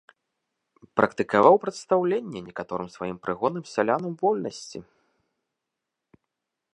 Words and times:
Практыкаваў 0.99 1.55
прадстаўленне 1.65 2.39
некаторым 2.47 2.87
сваім 2.95 3.17
прыгонным 3.27 3.65
сялянам 3.73 4.13
вольнасці. 4.23 4.85